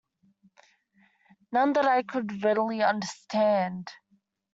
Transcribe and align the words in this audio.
None 1.51 1.73
that 1.73 1.85
I 1.85 2.01
could 2.01 2.43
readily 2.43 2.81
understand! 2.81 3.91